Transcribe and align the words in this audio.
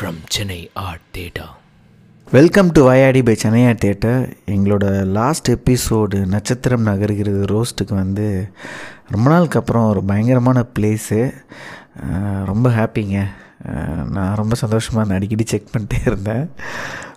From 0.00 0.20
Chennai 0.28 0.70
art 0.72 1.00
theatre 1.16 1.46
welcome 2.30 2.70
to 2.72 2.84
வயாடி 2.84 3.22
by 3.22 3.36
சென்னையா 3.42 3.72
theatre 3.84 4.32
எங்களோட 4.46 5.06
last 5.06 5.50
episode 5.50 6.26
நட்சத்திரம் 6.26 6.86
நகர்கிறது 6.86 7.42
ரோஸ்ட்டுக்கு 7.52 7.94
வந்து 7.94 8.48
ரொம்ப 9.10 9.30
நாளுக்கு 9.30 9.58
அப்புறம் 9.58 9.88
ஒரு 9.88 10.04
பயங்கரமான 10.04 10.64
பிளேஸு 10.78 11.20
ரொம்ப 12.44 12.70
ஹாப்பிங்க 12.70 13.26
நான் 14.10 14.34
ரொம்ப 14.34 14.54
சந்தோஷமாக 14.54 15.02
இருந்தேன் 15.04 15.18
அடிக்கடி 15.18 15.46
செக் 15.46 15.70
பண்ணிட்டே 15.72 16.00
இருந்தேன். 16.06 16.50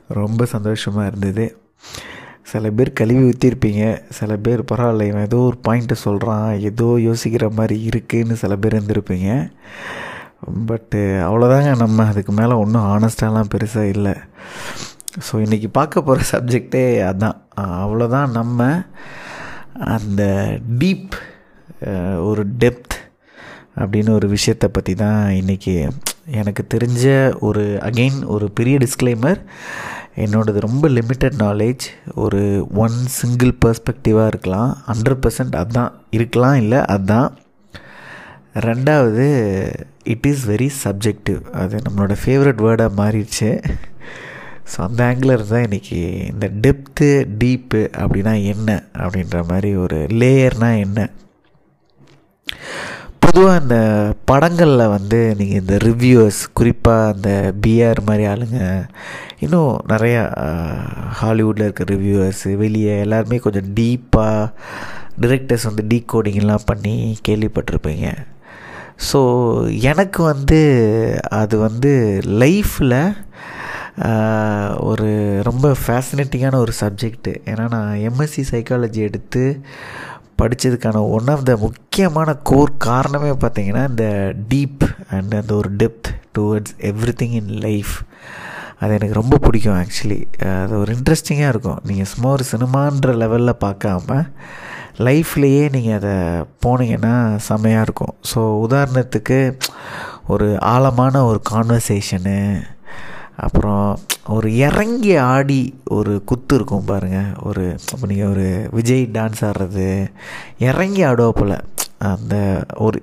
ரொம்ப 0.08 0.45
சந்தோஷமாக 0.45 1.08
இருந்தது. 1.08 1.58
சில 2.44 2.70
பேர் 2.70 2.94
கழுவி 2.94 3.23
ஊற்றிருப்பீங்க 3.30 4.02
சில 4.09 4.38
பேர் 4.38 4.61
பரவாயில்ல 4.61 5.08
இவன் 5.08 5.27
ஏதோ 5.30 5.38
ஒரு 5.38 5.59
பாயிண்ட்டை 5.67 5.91
சொல்கிறான் 5.91 6.59
ஏதோ 6.59 6.84
யோசிக்கிற 6.84 7.52
மாதிரி 7.52 7.89
இருக்குதுன்னு 7.89 8.34
சில 8.34 8.55
பேர் 8.55 8.84
இருந்திருப்பீங்க. 8.84 9.47
பட்டு 10.65 10.99
eh, 10.99 11.25
அவ்வளோதாங்க 11.27 11.77
நம்ம 11.77 12.05
அதுக்கு 12.05 12.31
மேலே 12.31 12.53
ஒன்றும் 12.53 12.88
ஆனஸ்டாலாம் 12.93 13.52
பெருசாக 13.53 13.93
இல்லை. 13.95 14.13
ஸோ 15.25 15.33
இன்றைக்கி 15.35 15.69
பார்க்க 15.71 16.02
போகிற 16.02 16.25
சப்ஜெக்டே 16.31 16.83
அதான். 17.09 17.38
அவ்வளோதான் 17.55 18.31
நம்ம 18.31 18.59
அந்த 19.95 20.23
டீப் 20.79 21.13
ஒரு 22.19 22.43
டெப்த் 22.59 22.95
அப்படின்னு 23.75 24.09
ஒரு 24.09 24.27
விஷயத்தை 24.27 24.69
பற்றி 24.69 24.93
தான் 24.95 25.21
இன்றைக்கி 25.29 25.89
எனக்கு 26.31 26.63
தெரிஞ்ச 26.73 27.05
ஒரு 27.39 27.63
அகெயின் 27.81 28.19
ஒரு 28.25 28.52
பெரிய 28.52 28.78
டிஸ்க்ளைமர் 28.78 29.39
என்னோடது 30.16 30.59
ரொம்ப 30.59 30.89
லிமிட்டட் 30.89 31.38
நாலேஜ் 31.38 31.85
ஒரு 32.16 32.41
ஒன் 32.75 32.97
சிங்கிள் 33.19 33.53
பர்ஸ்பெக்டிவாக 33.66 34.28
இருக்கலாம். 34.28 34.78
ஹண்ட்ரட் 34.88 35.23
பர்சன்ட் 35.23 35.55
அதுதான் 35.55 35.91
இருக்கலாம் 36.09 36.55
இல்லை 36.55 36.85
அதுதான் 36.85 37.30
ரெண்டாவது 38.56 39.26
இட் 40.14 40.28
இஸ் 40.32 40.44
வெரி 40.50 40.70
சப்ஜெக்டிவ் 40.84 41.42
அது 41.62 41.76
நம்மளோட 41.86 42.16
ஃபேவரட் 42.23 42.64
வேர்டாக 42.66 42.98
மாறிடுச்சு. 43.00 43.50
ஸோ 44.72 44.78
அந்த 44.88 45.02
ஆங்கிள் 45.09 45.32
தான் 45.54 45.66
இன்றைக்கி 45.68 46.00
இந்த 46.32 46.46
டெப்த்து 46.66 47.08
டீப்பு 47.42 47.81
அப்படின்னா 48.02 48.34
என்ன 48.54 48.70
அப்படின்ற 49.04 49.40
மாதிரி 49.52 49.70
ஒரு 49.76 50.00
லேயர்னால் 50.22 50.81
என்ன? 50.86 51.09
பொதுவாக 53.24 53.62
இந்த 53.64 53.78
படங்களில் 54.30 54.94
வந்து 54.96 55.20
நீங்கள் 55.40 55.62
இந்த 55.62 55.78
ரிவ்யூவர்ஸ் 55.86 56.42
குறிப்பாக 56.59 57.12
அந்த 57.14 57.30
பிஆர் 57.64 58.02
மாதிரி 58.09 58.26
ஆளுங்க 58.31 58.59
இன்னும் 59.46 59.74
நிறையா 59.94 60.22
ஹாலிவுட்டில் 61.22 61.66
இருக்க 61.68 61.86
ரிவ்யூவர்ஸு 61.94 62.52
வெளியே 62.64 63.00
எல்லாருமே 63.06 63.40
கொஞ்சம் 63.46 63.72
டீப்பாக 63.80 64.52
டிரெக்டர்ஸ் 65.26 65.68
வந்து 65.70 65.84
டீ 65.90 66.00
கோடிங்லாம் 66.14 66.70
பண்ணி 66.72 66.96
கேள்விப்பட்டிருப்பீங்க. 67.28 68.08
ஸோ 69.12 69.20
எனக்கு 69.82 70.23
வந்து 70.23 70.59
அது 71.30 71.58
வந்து 71.58 72.22
லைஃப்பில் 72.26 72.98
ஒரு 74.80 75.08
ரொம்ப 75.44 75.76
ஃபேசினேட்டிங்கான 75.86 76.56
ஒரு 76.56 76.73
சப்ஜெக்ட்டு 76.80 77.34
ஏன்னா 77.46 77.70
நான் 77.70 77.98
எம்எஸ்சி 77.98 78.44
சைக்காலஜி 78.52 79.02
எடுத்து 79.02 79.62
படித்ததுக்கான 80.42 81.09
ஒன் 81.09 81.28
ஆஃப் 81.28 81.44
த 81.44 81.58
முக்கியமான 81.58 82.34
கோர் 82.34 82.72
காரணமே 82.78 83.30
பார்த்திங்கன்னா 83.30 83.90
இந்த 83.90 84.08
டீப் 84.50 84.86
அண்ட் 85.09 85.34
அந்த 85.34 85.56
ஒரு 85.56 85.70
depth 85.78 86.09
towards 86.38 86.74
everything 87.22 87.36
in 87.36 87.54
life 87.59 87.94
அது 88.80 88.94
எனக்கு 88.94 89.14
ரொம்ப 89.14 89.38
பிடிக்கும் 89.38 89.78
ஆக்சுவலி 89.78 90.22
அது 90.64 90.80
ஒரு 90.80 90.96
இன்ட்ரெஸ்டிங்காக 90.96 91.48
இருக்கும். 91.48 91.80
நீங்கள் 91.84 92.06
சும்மா 92.06 92.30
ஒரு 92.30 92.46
சினிமான்ற 92.52 93.12
லெவலில் 93.22 93.62
பார்க்காம 93.66 94.25
லைஃப்லேயே 95.08 95.64
நீங்கள் 95.76 95.98
அதை 96.00 96.16
போனீங்கன்னா 96.66 97.16
செம்மையாக 97.48 97.86
இருக்கும். 97.88 98.14
ஸோ 98.31 98.40
உதாரணத்துக்கு 98.66 99.40
ஒரு 100.28 100.48
ஆழமான 100.74 101.24
ஒரு 101.26 101.42
கான்வர்சேஷனு 101.52 102.40
அப்புறம் 103.46 103.86
ஒரு 104.30 104.48
இறங்கி 104.56 105.14
ஆடி 105.18 105.62
ஒரு 105.98 106.14
குத்து 106.30 106.56
இருக்கும் 106.56 106.90
பாருங்கள் 106.92 107.31
ஒரு 107.44 107.64
இப்போ 107.92 108.08
நீங்கள் 108.08 108.31
ஒரு 108.34 108.48
விஜய் 108.72 109.06
டான்ஸ் 109.14 109.42
ஆடுறது 109.48 109.88
இறங்கி 110.70 111.02
ஆடுவோப்பில் 111.04 111.56
அந்த 112.12 112.36
ஒரு 112.86 112.98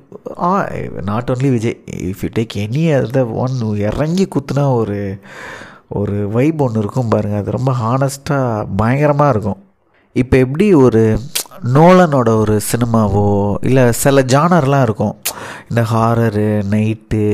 not 1.02 1.30
only 1.32 1.50
Vijay 1.56 1.78
if 2.10 2.22
you 2.24 2.30
take 2.38 2.56
any 2.64 2.84
other 2.96 3.34
one 3.44 3.56
இறங்கி 3.90 4.26
குத்துனா 4.34 4.64
ஒரு 4.74 4.98
ஒரு 5.88 6.28
வைப் 6.28 6.62
ஒன்று 6.62 6.82
இருக்கும் 6.82 7.08
பாருங்கள் 7.08 7.40
அது 7.42 7.50
ரொம்ப 7.50 7.72
ஹானஸ்ட்டாக 7.82 8.66
பயங்கரமாக 8.76 9.32
இருக்கும். 9.34 9.60
இப்போ 10.16 10.36
எப்படி 10.36 10.74
ஒரு 10.74 11.02
நோலனோட 11.74 12.28
ஒரு 12.42 12.60
சினிமாவோ 12.70 13.54
இல்லை 13.60 13.92
சில 13.92 14.22
ஜானர்லாம் 14.34 14.82
இருக்கும். 14.82 15.16
இந்த 15.68 15.82
ஹாரரு 15.92 16.48
நைட்டு 16.70 17.24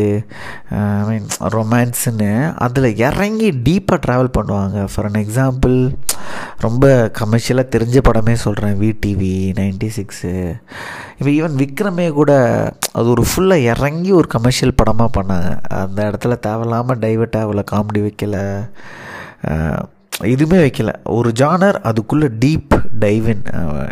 ஐ 0.70 1.04
மீன் 1.08 1.28
ரொமான்ஸுன்னு 1.54 2.30
அதில் 2.54 2.88
இறங்கி 2.96 3.50
டீப்பாக 3.50 3.98
ட்ராவல் 4.06 4.34
பண்ணுவாங்க. 4.38 4.86
ஃபார் 4.92 5.08
அன் 5.08 5.20
எக்ஸாம்பிள் 5.22 5.76
ரொம்ப 6.58 7.10
கமர்ஷியலாக 7.18 7.72
தெரிஞ்ச 7.74 7.98
படமே 8.08 8.32
சொல்கிறேன் 8.32 8.78
விடிவி 8.82 9.34
நைன்டி 9.58 9.90
சிக்ஸு 9.98 10.34
இப்போ 11.18 11.30
ஈவன் 11.38 11.58
விக்ரமே 11.62 12.12
கூட 12.12 12.32
அது 12.92 13.08
ஒரு 13.08 13.24
ஃபுல்லாக 13.30 13.68
இறங்கி 13.72 14.12
ஒரு 14.12 14.26
கமர்ஷியல் 14.26 14.78
படமாக 14.80 15.20
பண்ணாங்க. 15.20 15.50
அந்த 15.68 16.10
இடத்துல 16.10 16.38
தேவையில்லாமல் 16.38 16.98
டைவர்ட் 16.98 17.38
ஆகலை 17.42 17.64
காமெடி 17.72 18.02
வைக்கல. 18.06 18.38
எதுவுமே 20.20 20.58
வைக்கல. 20.64 20.90
ஒரு 21.04 21.30
ஜானர் 21.40 21.78
அதுக்குள்ளே 21.88 22.28
டீப் 22.44 22.74
டைவின் 22.98 23.42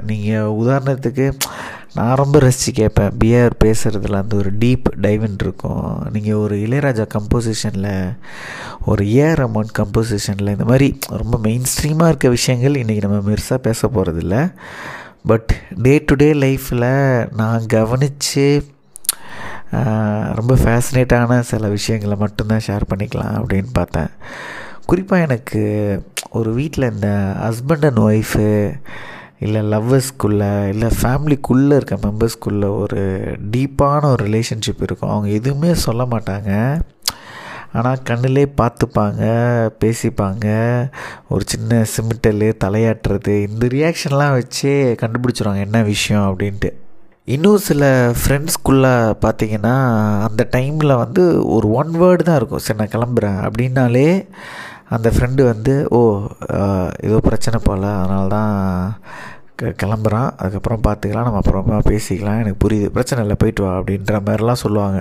நீங்கள் 0.06 0.52
உதாரணத்துக்கு 0.62 1.26
நான் 1.94 2.16
ரொம்ப 2.16 2.38
ரசித்து 2.38 2.72
கேட்பேன். 2.72 3.12
பிஆர் 3.24 3.56
பேசுகிறதுல 3.64 4.20
அந்த 4.22 4.36
ஒரு 4.36 4.50
டீப் 4.62 4.86
டைவின் 5.04 5.36
இருக்கும். 5.40 6.06
நீங்கள் 6.12 6.40
ஒரு 6.44 6.56
இளையராஜா 6.56 7.04
கம்போசிஷனில் 7.14 7.92
ஒரு 8.84 9.04
ஏஆர் 9.04 9.42
அமௌண்ட் 9.46 9.74
கம்போசிஷனில் 9.78 10.54
இந்த 10.54 10.64
மாதிரி 10.64 10.88
ரொம்ப 11.22 11.38
மெயின் 11.38 11.68
ஸ்ட்ரீமாக 11.72 12.10
இருக்க 12.12 12.28
விஷயங்கள் 12.28 12.80
இன்றைக்கி 12.82 13.04
நம்ம 13.06 13.20
பெருசாக 13.30 13.60
பேச 13.68 13.88
போகிறதில்ல 13.94 14.38
பட் 15.26 15.52
டே 15.86 16.02
டு 16.06 16.14
டே 16.14 16.32
லைஃப்பில் 16.32 16.88
நான் 17.36 17.66
கவனித்து 17.66 18.66
ரொம்ப 20.38 20.54
ஃபேசினேட்டான 20.54 21.40
சில 21.40 21.68
விஷயங்களை 21.68 22.16
மட்டும்தான் 22.16 22.66
ஷேர் 22.66 22.90
பண்ணிக்கலாம் 22.90 23.32
அப்படின்னு 23.40 23.72
பார்த்தேன். 23.72 24.10
குறிப்பாக 24.86 25.22
எனக்கு 25.22 25.62
ஒரு 26.30 26.52
வீட்டில் 26.52 26.92
இந்த 26.92 27.34
ஹஸ்பண்ட் 27.42 27.84
அண்ட் 27.84 27.98
ஒய்ஃபு 27.98 28.72
இல்லை 29.38 29.60
லவ்வர்ஸ்குள்ளே 29.62 30.68
இல்லை 30.68 30.88
ஃபேமிலிக்குள்ளே 31.02 31.76
இருக்க 31.76 31.96
மெம்பர்ஸ்குள்ளே 31.96 32.78
ஒரு 32.78 33.02
டீப்பான 33.56 34.04
ஒரு 34.04 34.24
ரிலேஷன்ஷிப் 34.24 34.82
இருக்கும். 34.82 35.10
அவங்க 35.10 35.28
எதுவுமே 35.28 35.74
சொல்ல 35.74 36.04
மாட்டாங்க. 36.04 36.80
ஆனால் 37.72 38.02
கண்ணிலே 38.02 38.44
பார்த்துப்பாங்க 38.60 39.22
பேசிப்பாங்க. 39.84 40.46
ஒரு 41.28 41.44
சின்ன 41.46 41.84
சிமிட்டல் 41.96 42.52
தலையாட்டுறது 42.64 43.34
இந்த 43.50 43.66
ரியாக்ஷன்லாம் 43.66 44.34
வச்சே 44.38 44.74
கண்டுபிடிச்சிருவாங்க 45.02 45.60
என்ன 45.60 45.82
விஷயம் 45.82 46.26
அப்படின்ட்டு. 46.28 46.70
இன்னும் 47.24 47.58
சில 47.58 48.12
ஃப்ரெண்ட்ஸ்குள்ளே 48.20 48.94
பார்த்தீங்கன்னா 49.24 49.76
அந்த 50.28 50.48
டைமில் 50.56 50.96
வந்து 50.96 51.46
ஒரு 51.46 51.70
ஒன் 51.70 51.92
வேர்டு 52.00 52.22
தான் 52.22 52.36
இருக்கும். 52.36 52.58
சரி 52.58 52.78
நான் 52.78 52.94
கிளம்புறேன் 52.94 53.38
அப்படின்னாலே 53.48 54.26
அந்த 54.88 55.08
ஃப்ரெண்டு 55.14 55.42
வந்து 55.52 55.74
ஓ 55.98 56.00
ஏதோ 57.06 57.18
பிரச்சனை 57.28 57.58
போல் 57.66 57.86
அதனால 57.98 58.24
தான் 58.36 58.52
க 59.60 59.72
கிளம்புறான். 59.82 60.30
அதுக்கப்புறம் 60.40 60.84
பார்த்துக்கலாம் 60.86 61.26
நம்ம 61.28 61.40
அப்புறமா 61.42 61.78
பேசிக்கலாம். 61.90 62.40
எனக்கு 62.42 62.62
புரியுது. 62.64 62.88
பிரச்சனை 62.96 63.22
இல்லை 63.24 63.36
போயிட்டு 63.42 63.62
வா 63.64 63.72
அப்படின்ற 63.80 64.20
மாதிரிலாம் 64.26 64.62
சொல்லுவாங்க. 64.64 65.00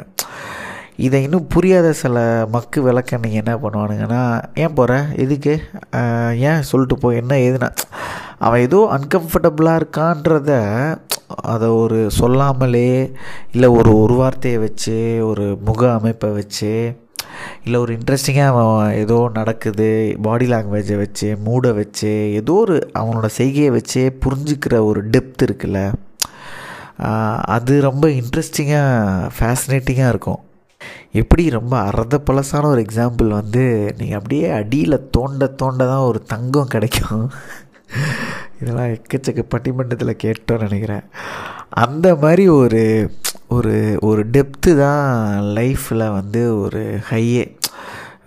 இதை 1.05 1.19
இன்னும் 1.25 1.47
புரியாத 1.53 1.87
சில 2.01 2.17
மக்கு 2.55 2.79
விளக்க 2.87 3.17
நீங்கள் 3.23 3.41
என்ன 3.43 3.53
பண்ணுவானுங்கன்னா 3.63 4.21
ஏன் 4.63 4.75
போகிற 4.79 4.97
எதுக்கு? 5.23 5.53
ஏன் 6.49 6.67
சொல்லிட்டு 6.71 6.97
போ? 7.03 7.11
என்ன 7.21 7.39
எதுனா 7.47 7.69
அவன் 8.45 8.65
ஏதோ 8.67 8.79
அன்கம்ஃபர்டபுளாக 8.97 9.79
இருக்கான்றத 9.81 10.51
அதை 11.53 11.67
ஒரு 11.83 11.99
சொல்லாமலே 12.19 12.89
இல்லை 13.51 13.69
ஒரு 13.79 13.91
ஒரு 14.01 14.15
வார்த்தையை 14.21 14.59
வச்சு 14.65 14.97
ஒரு 15.29 15.45
முக 15.67 15.81
அமைப்பை 15.93 16.29
வச்சு 16.39 16.73
இல்லை 17.65 17.77
ஒரு 17.83 17.91
இன்ட்ரெஸ்டிங்காக 17.97 18.51
அவன் 18.53 18.95
ஏதோ 19.01 19.17
நடக்குது 19.33 19.87
பாடி 20.27 20.45
லாங்குவேஜை 20.51 20.97
வச்சு 21.03 21.27
மூடை 21.45 21.71
வச்சு 21.79 22.11
ஏதோ 22.39 22.55
ஒரு 22.63 22.77
அவனோட 23.01 23.29
செய்கையை 23.39 23.69
வச்சே 23.77 24.05
புரிஞ்சுக்கிற 24.25 24.77
ஒரு 24.89 25.01
டெப்த் 25.13 25.45
இருக்குல்ல. 25.47 25.81
அது 27.55 27.73
ரொம்ப 27.89 28.05
இன்ட்ரெஸ்டிங்காக 28.21 29.29
ஃபேசினேட்டிங்காக 29.37 30.13
இருக்கும். 30.13 30.41
எப்படி 31.21 31.43
ரொம்ப 31.57 31.73
அறத 31.89 32.15
பழசான 32.27 32.69
ஒரு 32.73 32.81
எக்ஸாம்பிள் 32.85 33.29
வந்து 33.39 33.63
நீங்கள் 33.97 34.19
அப்படியே 34.19 34.47
அடியில் 34.59 35.05
தோண்ட 35.15 35.47
தோண்ட 35.61 35.81
தான் 35.91 36.07
ஒரு 36.09 36.19
தங்கம் 36.33 36.71
கிடைக்கும். 36.73 37.25
இதெல்லாம் 38.61 38.91
எக்கச்சக்க 38.95 39.41
பட்டிமன்றத்தில் 39.53 40.21
கேட்டோன்னு 40.23 40.67
நினைக்கிறேன். 40.67 41.05
அந்த 41.83 42.07
மாதிரி 42.21 42.45
ஒரு 42.61 42.81
ஒரு 43.53 43.97
ஒரு 43.99 44.25
டெப்த்து 44.25 44.77
தான் 44.77 45.41
லைஃப்பில் 45.41 46.13
வந்து 46.13 46.59
ஒரு 46.59 46.99
ஹையே 47.09 47.57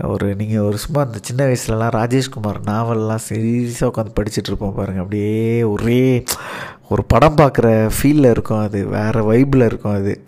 ஒரு 0.03 0.35
நீங்கள் 0.35 0.59
ஒரு 0.59 0.79
சும்மா 0.79 1.03
அந்த 1.03 1.19
சின்ன 1.23 1.45
வயசுலலாம் 1.45 1.95
ராஜேஷ்குமார் 1.95 2.61
நாவல்லாம் 2.67 3.19
சீரியஸாக 3.29 3.91
உட்காந்து 3.95 4.15
படிச்சுட்டு 4.21 4.47
இருப்போம் 4.47 4.75
பாருங்கள் 4.75 5.03
அப்படியே 5.03 5.63
ஒரே 5.63 6.25
ஒரு 6.89 7.05
படம் 7.05 7.37
பார்க்குற 7.37 7.91
ஃபீலில் 7.99 8.31
இருக்கும் 8.31 8.59
அது. 8.59 8.87
வேறு 8.87 9.33
வைப்பில் 9.33 9.65
இருக்கும் 9.65 9.95
அது. 9.95 10.25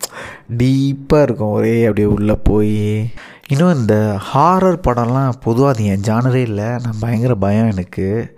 டீப்பாக 0.57 1.21
இருக்கும். 1.21 1.51
ஒரே 1.51 1.81
அப்படியே 1.83 2.07
உள்ளே 2.07 2.35
போய். 2.43 3.09
இன்னும் 3.47 3.75
இந்த 3.75 4.19
ஹாரர் 4.33 4.81
படம்லாம் 4.87 5.31
பொதுவாக 5.43 5.73
அது 5.73 5.85
என் 5.85 6.01
ஜானரே 6.01 6.33
இல்லை. 6.33 6.63
நான் 6.63 6.99
பயங்கர 6.99 7.35
பயம் 7.35 7.69
எனக்கு. 7.69 8.37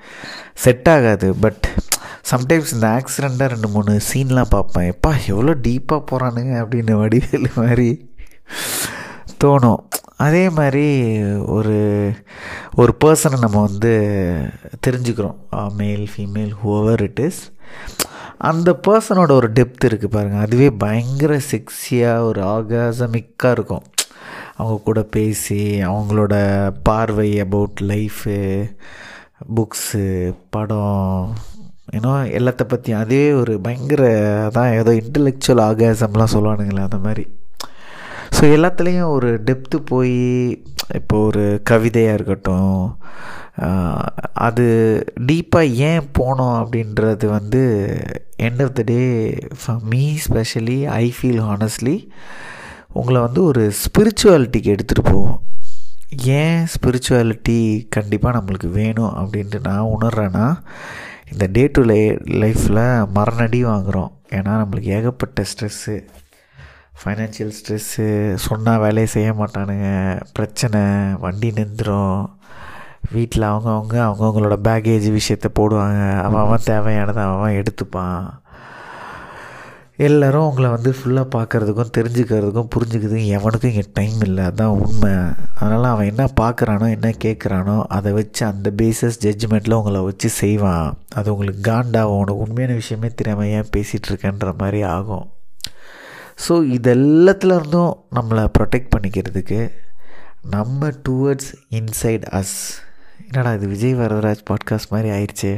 செட் 0.53 0.89
ஆகாது. 0.89 1.33
பட் 1.33 1.69
சம்டைம்ஸ் 2.29 2.73
இந்த 2.75 2.87
ஆக்சிடெண்ட்டாக 2.97 3.51
ரெண்டு 3.53 3.69
மூணு 3.73 3.93
சீன்லாம் 4.09 4.53
பார்ப்பேன். 4.55 4.89
எப்பா 4.93 5.11
எவ்வளோ 5.31 5.53
டீப்பாக 5.67 6.05
போகிறானுங்க 6.11 6.53
அப்படின்னு 6.63 6.93
வடிவேலு 7.01 7.49
மாதிரி 7.55 7.89
தோணும். 9.43 9.81
அதே 10.25 10.43
மாதிரி 10.57 10.87
ஒரு 11.55 11.77
ஒரு 12.81 12.91
பர்சனை 13.03 13.37
நம்ம 13.43 13.61
வந்து 13.61 13.93
தெரிஞ்சுக்கிறோம். 14.87 15.39
Male 15.79 16.03
female 16.13 16.51
whoever 16.63 17.01
it 17.01 17.21
is 17.27 17.41
அந்த 18.49 18.69
பர்சனோட 18.87 19.31
ஒரு 19.39 19.49
டெப்த் 19.57 19.87
இருக்குது 19.87 20.13
பாருங்கள் 20.15 20.45
அதுவே 20.45 20.67
பயங்கர 20.83 21.33
செக்ஸியாக 21.51 22.27
ஒரு 22.29 22.41
ஆகாசமிக்காக 22.55 23.55
இருக்கும். 23.57 23.85
அவங்க 24.55 24.77
கூட 24.87 25.01
பேசி 25.15 25.61
அவங்களோட 25.91 26.35
பார்வை 26.87 27.29
அபவுட் 27.45 27.81
லைஃபு 27.91 28.37
புக்ஸு 29.55 30.05
படம் 30.55 31.33
ஏன்னா 31.91 32.31
எல்லாத்த 32.31 32.63
பற்றியும் 32.63 32.99
அதே 32.99 33.31
ஒரு 33.33 33.61
பயங்கர 33.61 34.03
தான் 34.53 34.73
ஏதோ 34.73 34.91
இன்டலெக்சுவல் 34.93 35.63
ஆகாசம்லாம் 35.65 36.33
சொல்லுவானுங்களே 36.33 36.83
அந்த 36.83 36.97
மாதிரி. 36.97 37.23
ஸோ 38.35 38.43
எல்லாத்துலேயும் 38.55 39.11
ஒரு 39.11 39.41
டெப்த்து 39.45 39.77
போய் 39.85 40.15
இப்போ 40.95 41.17
ஒரு 41.25 41.61
கவிதையாக 41.63 42.13
இருக்கட்டும் 42.13 42.77
அது 44.39 44.65
டீப்பாக 45.25 45.75
ஏன் 45.89 46.07
போனோம் 46.19 46.55
அப்படின்றது 46.61 47.25
வந்து 47.27 47.61
end 48.37 48.61
of 48.61 48.73
the 48.73 48.83
day 48.83 49.01
for 49.61 49.81
me 49.83 50.03
specially 50.17 50.79
I 50.87 51.13
feel 51.17 51.43
honestly 51.43 51.95
உங்களை 52.93 53.21
வந்து 53.21 53.43
ஒரு 53.43 53.71
ஸ்பிரிச்சுவாலிட்டிக்கு 53.83 54.73
எடுத்துகிட்டு 54.75 55.11
போவோம் 55.11 55.39
ஏன் 56.39 56.65
ஸ்பிரிச்சுவாலிட்டி 56.73 57.59
கண்டிப்பாக 57.89 58.37
நம்மளுக்கு 58.37 58.69
வேணும் 58.71 59.13
அப்படின்ட்டு 59.15 59.59
நான் 59.61 59.91
உணர்றேன்னா 59.91 60.47
இந்த 61.31 61.47
டே 61.51 61.69
டு 61.71 61.81
லை 61.81 62.09
லைஃப்பில் 62.41 63.07
மரணடி 63.13 63.65
வாங்குகிறோம் 63.65 64.11
ஏன்னா 64.29 64.53
நம்மளுக்கு 64.61 64.91
ஏகப்பட்ட 64.97 65.43
ஸ்ட்ரெஸ்ஸு 65.51 65.95
ஃபைனான்ஷியல் 67.03 67.51
ஸ்ட்ரெஸ்ஸு 67.59 68.33
சொன்னால் 68.33 68.79
வேலையை 68.79 69.05
செய்ய 69.05 69.31
மாட்டானுங்க. 69.31 69.87
பிரச்சனை 70.33 70.81
வண்டி 71.19 71.49
நின்றுடும் 71.49 72.29
வீட்டில் 73.11 73.43
அவங்கவுங்க 73.43 73.95
அவங்கவுங்களோட 74.07 74.57
பேகேஜ் 74.63 75.11
விஷயத்தை 75.11 75.51
போடுவாங்க. 75.59 76.21
அவன் 76.21 76.41
அவன் 76.41 76.65
தேவையானதை 76.65 77.23
அவன் 77.35 77.63
எடுத்துப்பான். 77.63 78.40
எல்லோரும் 80.05 80.45
உங்களை 80.49 80.67
வந்து 80.73 80.91
ஃபுல்லாக 80.97 81.27
பார்க்குறதுக்கும் 81.35 81.91
தெரிஞ்சுக்கிறதுக்கும் 81.97 82.69
புரிஞ்சுக்கிறதுக்கும் 82.75 83.33
எவனுக்கும் 83.37 83.71
இங்கே 83.71 83.83
டைம் 83.97 84.21
இல்லை. 84.27 84.43
அதுதான் 84.49 84.77
உண்மை. 84.83 85.11
அதனால் 85.59 85.87
அவன் 85.91 86.09
என்ன 86.11 86.23
பார்க்குறானோ 86.39 86.85
என்ன 86.95 87.09
கேட்குறானோ 87.25 87.75
அதை 87.97 88.11
வச்சு 88.19 88.41
அந்த 88.51 88.69
பேசஸ் 88.81 89.19
ஜட்ஜ்மெண்ட்டில் 89.25 89.77
உங்களை 89.79 90.01
வச்சு 90.07 90.29
செய்வான். 90.41 90.87
அது 91.19 91.31
உங்களுக்கு 91.33 91.61
காண்டாகும் 91.71 92.21
உனக்கு 92.21 92.45
உண்மையான 92.45 92.77
விஷயமே 92.81 93.11
தெரியாமல் 93.19 93.51
ஏன் 93.57 93.71
பேசிகிட்டு 93.75 94.09
இருக்கேன்ற 94.11 94.53
மாதிரி 94.63 94.81
ஆகும். 94.95 95.27
ஸோ 96.45 96.55
இதெல்லாத்துலேருந்தும் 96.77 97.93
நம்மளை 98.17 98.45
ப்ரொடெக்ட் 98.57 98.93
பண்ணிக்கிறதுக்கு 98.95 99.61
நம்ம 100.55 100.89
டுவர்ட்ஸ் 101.09 101.51
இன்சைட் 101.79 102.25
அஸ் 102.39 102.57
என்னடா 103.27 103.53
இது 103.57 103.67
விஜய் 103.73 103.99
வரதராஜ் 104.01 104.47
பாட்காஸ்ட் 104.49 104.93
மாதிரி 104.95 105.09
ஆயிடுச்சு. 105.17 105.53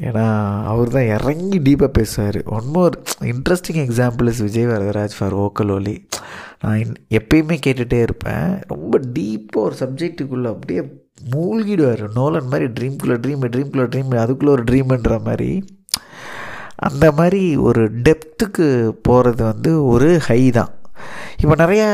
ஏன்னா 0.00 0.62
அவர் 0.64 0.88
தான் 0.88 1.06
இறங்கி 1.06 1.58
டீப்பாக 1.58 1.86
பேசுவார். 1.86 2.42
One 2.44 2.66
more 2.66 3.02
interesting 3.20 3.80
example 3.86 4.26
is 4.26 4.40
Vijay 4.40 4.66
Varadaraj 4.66 5.16
for 5.18 5.36
ஓக்கல் 5.36 5.70
ஒலி 5.70 6.08
நான் 6.60 6.78
இன் 6.78 6.94
எப்பயுமே 7.10 7.58
கேட்டுகிட்டே 7.66 8.00
இருப்பேன். 8.00 8.62
ரொம்ப 8.66 9.00
டீப்பாக 9.18 9.64
ஒரு 9.66 9.76
சப்ஜெக்ட்டுக்குள்ளே 9.80 10.46
அப்படியே 10.46 10.80
மூழ்கிடுவார். 11.30 12.12
நோலன் 12.14 12.50
மாதிரி 12.50 12.64
ட்ரீம்குள்ளே 12.64 13.16
ட்ரீம் 13.24 13.44
ட்ரீம்குள்ளே 13.54 13.86
ட்ரீம் 13.94 14.16
அதுக்குள்ளே 14.16 14.52
ஒரு 14.52 14.64
ட்ரீம்ன்ற 14.64 15.22
மாதிரி. 15.22 15.64
அந்த 16.76 17.12
மாதிரி 17.12 17.56
ஒரு 17.56 17.90
டெப்த்துக்கு 18.02 18.88
போகிறது 18.88 19.44
வந்து 19.44 19.84
ஒரு 19.84 20.18
ஹை 20.18 20.50
தான். 20.50 20.68
இப்போ 21.40 21.54
நிறையா 21.64 21.88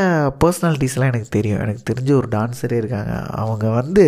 பர்சனாலிட்டிஸ்லாம் 0.44 1.10
எனக்கு 1.12 1.28
தெரியும். 1.30 1.60
எனக்கு 1.60 1.92
தெரிஞ்ச 1.92 2.12
ஒரு 2.12 2.28
டான்ஸரே 2.30 2.72
இருக்காங்க. 2.72 3.12
அவங்க 3.12 3.68
வந்து 3.68 4.06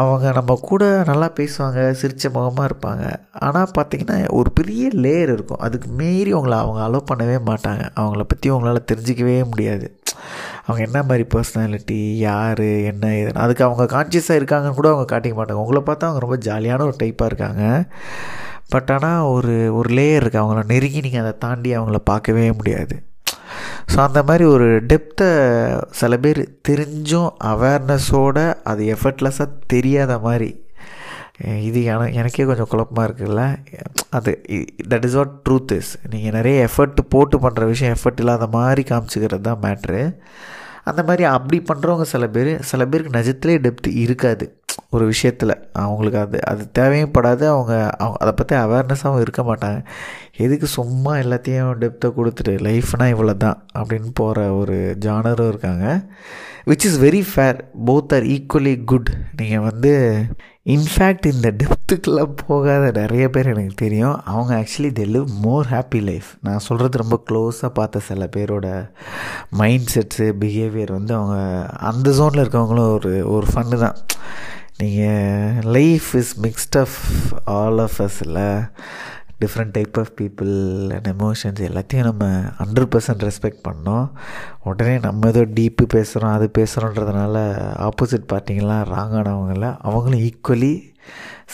அவங்க 0.00 0.32
நம்ம 0.32 0.58
கூட 0.62 1.02
நல்லா 1.06 1.30
பேசுவாங்க 1.36 1.90
சிரித்த 1.90 2.30
முகமாக 2.30 2.68
இருப்பாங்க. 2.70 3.04
ஆனால் 3.32 3.70
பார்த்திங்கன்னா 3.78 4.30
ஒரு 4.30 4.52
பெரிய 4.52 4.88
லேயர் 4.88 5.32
இருக்கும். 5.32 5.58
அதுக்கு 5.58 5.88
மீறி 5.88 6.34
அவங்கள 6.34 6.56
அவங்க 6.58 6.80
அலோவ் 6.86 7.10
பண்ணவே 7.10 7.38
மாட்டாங்க. 7.50 7.88
அவங்கள 7.94 8.20
பற்றி 8.20 8.50
அவங்களால 8.50 8.76
தெரிஞ்சிக்கவே 8.92 9.44
முடியாது. 9.44 10.00
அவங்க 10.66 10.84
என்ன 10.84 11.02
மாதிரி 11.02 11.26
பர்சனாலிட்டி 11.34 12.16
யார் 12.16 12.60
என்ன 12.60 13.08
ஏதுன்னு. 13.08 13.44
அதுக்கு 13.44 13.64
அவங்க 13.64 13.84
கான்சியஸாக 13.96 14.38
இருக்காங்கன்னு 14.40 14.74
கூட 14.74 14.90
அவங்க 14.92 15.18
காட்டிக்க 15.18 15.36
மாட்டாங்க. 15.40 15.64
உங்களை 15.64 15.82
பார்த்தா 15.86 16.08
அவங்க 16.10 16.18
ரொம்ப 16.18 16.36
ஜாலியான 16.36 16.80
ஒரு 16.80 16.96
டைப்பாக 17.02 17.24
இருக்காங்க. 17.24 17.84
பட் 18.68 18.90
ஆனால் 18.90 19.22
ஒரு 19.22 19.74
ஒரு 19.74 19.94
லேயர் 19.94 20.20
இருக்குது 20.22 20.42
அவங்கள 20.42 20.64
நெருங்கி 20.64 21.00
நீங்கள் 21.00 21.20
அதை 21.20 21.38
தாண்டி 21.38 21.76
அவங்கள 21.76 21.96
பார்க்கவே 21.96 22.52
முடியாது. 22.52 23.02
ஸோ 23.92 23.98
அந்த 24.06 24.20
மாதிரி 24.28 24.44
ஒரு 24.54 24.66
டெப்த்தை 24.90 25.28
சில 26.00 26.16
பேர் 26.24 26.40
தெரிஞ்சும் 26.68 27.30
அவேர்னஸோடு 27.52 28.44
அது 28.70 28.82
எஃபர்ட்லெஸ்ஸாக 28.94 29.54
தெரியாத 29.74 30.18
மாதிரி. 30.26 30.50
இது 31.68 31.80
என 31.90 32.06
எனக்கே 32.20 32.44
கொஞ்சம் 32.50 32.70
குழப்பமாக 32.70 33.06
இருக்குல்ல? 33.08 33.42
அது 34.16 34.30
that 34.92 35.04
is 35.08 35.16
what 35.18 35.34
truth 35.46 35.74
is 35.76 35.92
நீங்கள் 36.12 36.36
நிறைய 36.38 36.68
எஃபர்ட் 36.68 37.00
போட்டு 37.14 37.38
பண்ணுற 37.44 37.66
விஷயம் 37.72 37.94
எஃபர்ட் 37.96 38.22
இல்லாத 38.24 38.48
மாதிரி 38.56 38.84
காமிச்சிக்கிறது 38.90 39.46
தான் 39.48 39.62
மேட்ரு 39.66 40.02
அந்த 40.90 41.00
மாதிரி 41.08 41.24
அப்படி 41.36 41.58
பண்ணுறவங்க 41.70 42.06
சில 42.14 42.26
பேர் 42.36 42.50
சில 42.70 42.82
பேருக்கு 42.90 43.16
நிஜத்துலேயே 43.18 43.58
டெப்த் 43.66 43.88
இருக்காது. 44.04 44.46
ஒரு 44.90 45.04
விஷயத்தில். 45.06 45.54
அவங்களுக்கு 45.72 46.18
அது 46.18 46.38
அது 46.50 46.62
தேவையும் 46.72 47.14
படாது 47.16 47.44
அவங்க 47.54 47.74
அவங்க 48.02 48.18
அதை 48.22 48.32
பற்றி 48.36 48.56
அவேர்னஸாகவும் 48.56 49.24
இருக்க 49.26 49.42
மாட்டாங்க. 49.42 49.80
எதுக்கு 50.44 50.66
சும்மா 50.78 51.12
எல்லாத்தையும் 51.16 51.72
டெப்த்தை 51.82 52.10
கொடுத்துட்டு 52.18 52.54
லைஃப்னால் 52.68 53.12
இவ்வளோ 53.14 53.36
தான் 53.36 53.62
அப்படின்னு 53.78 54.10
போகிற 54.20 54.46
ஒரு 54.60 54.76
ஜானரும் 55.06 55.48
இருக்காங்க. 55.48 55.86
Which 56.70 56.86
is 56.88 57.00
very 57.00 57.22
fair 57.32 57.58
both 57.88 58.14
are 58.14 58.26
equally 58.36 58.76
good 58.84 59.10
நீங்கள் 59.40 59.66
வந்து 59.68 59.92
இன்ஃபேக்ட் 60.74 61.26
இந்த 61.32 61.48
டெப்த்துக்கெல்லாம் 61.60 62.32
போகாத 62.46 62.90
நிறைய 62.98 63.24
பேர் 63.34 63.50
எனக்கு 63.52 63.74
தெரியும். 63.74 64.16
அவங்க 64.32 64.52
actually 64.58 64.90
they 64.98 65.04
live 65.14 65.30
more 65.44 65.66
happy 65.70 66.00
life 66.08 66.28
நான் 66.46 66.64
சொல்கிறது 66.66 67.02
ரொம்ப 67.02 67.16
க்ளோஸாக 67.30 67.70
பார்த்த 67.78 68.02
சில 68.08 68.28
பேரோட 68.36 68.66
மைண்ட் 69.60 69.88
செட்ஸு 69.94 70.26
பிஹேவியர் 70.42 70.92
வந்து 70.98 71.14
அவங்க 71.14 71.38
அந்த 71.90 72.10
ஜோனில் 72.10 72.44
இருக்கவங்களும் 72.44 72.92
ஒரு 72.98 73.12
ஒரு 73.34 73.48
ஃபன்னு 73.54 73.78
தான். 73.84 73.98
நீங்கள் 74.80 75.70
life 75.76 76.14
is 76.14 76.40
mixed 76.40 76.76
of 76.80 76.96
all 77.44 77.78
of 77.78 78.02
us 78.02 78.18
இல்லை? 78.20 78.48
Different 79.40 79.72
type 79.72 79.98
of 79.98 80.12
people 80.20 80.52
and 80.96 81.08
emotions 81.14 81.62
எல்லாத்தையும் 81.68 82.06
நம்ம 82.08 82.26
ஹண்ட்ரட் 82.58 82.90
பர்சன்ட் 82.94 83.24
ரெஸ்பெக்ட் 83.28 83.64
பண்ணோம். 83.68 84.06
உடனே 84.62 84.98
நம்ம 84.98 85.28
ஏதோ 85.28 85.42
டீப்பு 85.58 85.86
பேசுகிறோம் 85.94 86.34
அது 86.36 86.50
பேசுகிறோன்றதுனால 86.58 87.36
ஆப்போசிட் 87.88 88.28
பார்ட்டிங்கெல்லாம் 88.32 88.86
ராங்கானவங்கள 88.94 89.76
அவங்களும் 89.88 90.24
equally 90.28 90.72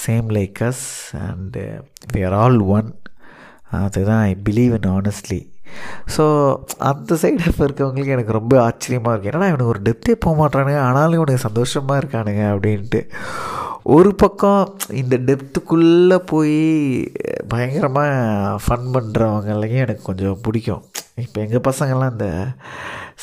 same 0.06 0.28
like 0.38 0.62
us 0.70 0.84
and 1.24 1.64
we 2.12 2.22
are 2.26 2.32
all 2.32 2.60
one 2.60 2.90
அதுதான் 3.70 4.22
I 4.22 4.36
believe 4.50 4.74
in 4.80 4.90
honestly 4.90 5.40
so 6.16 6.24
அந்த 6.90 7.16
சைடு 7.22 7.42
இருக்கவங்களுக்கு 7.66 8.16
எனக்கு 8.16 8.38
ரொம்ப 8.38 8.54
ஆச்சரியமாக 8.62 9.14
இருக்குது 9.14 9.32
ஏன்னா 9.32 9.50
இவனுக்கு 9.52 9.74
ஒரு 9.74 9.82
டெப்த்தே 9.88 10.16
போக 10.24 10.34
மாட்டானுங்க 10.40 10.80
ஆனாலும் 10.88 11.18
இவனுக்கு 11.20 11.46
சந்தோஷமாக 11.48 12.00
இருக்கானுங்க 12.02 12.42
அப்படின்ட்டு. 12.54 13.02
ஒரு 13.96 14.10
பக்கம் 14.14 14.60
இந்த 15.00 15.14
டெப்த்துக்குள்ளே 15.28 16.18
போய் 16.30 16.58
பயங்கரமாக 17.48 18.58
ஃபன் 18.64 18.86
பண்ணுறவங்களையும் 18.94 19.82
எனக்கு 19.86 20.02
கொஞ்சம் 20.02 20.38
பிடிக்கும். 20.46 20.84
இப்போ 21.24 21.38
எங்கள் 21.42 21.66
பசங்கள்லாம் 21.68 22.14
இந்த 22.14 22.28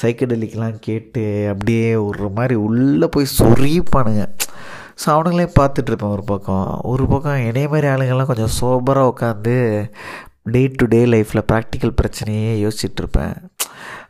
சைக்கடலிக்கெலாம் 0.02 0.78
கேட்டு 0.88 1.24
அப்படியே 1.54 1.88
ஒரு 2.10 2.30
மாதிரி 2.38 2.56
உள்ளே 2.68 3.08
போய் 3.16 3.36
சொறிப்பானுங்க 3.38 4.24
ஸோ 5.02 5.08
அவனுங்களே 5.14 5.48
பார்த்துட்ருப்பேன் 5.60 6.16
ஒரு 6.18 6.24
பக்கம். 6.32 6.70
ஒரு 6.92 7.04
பக்கம் 7.08 7.46
என்னைய 7.50 7.68
மாதிரி 7.74 7.88
ஆளுங்கள்லாம் 7.94 8.32
கொஞ்சம் 8.32 8.56
சோபராக 8.60 9.12
உட்காந்து 9.12 9.56
டே 10.46 10.62
டு 10.80 10.86
டே 10.86 11.06
லைஃப்பில் 11.06 11.48
ப்ராக்டிக்கல் 11.52 11.94
பிரச்சனையே 12.02 12.54
யோசிச்சுட்ருப்பேன். 12.64 13.36